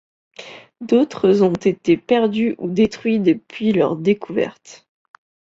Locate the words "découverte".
3.95-4.87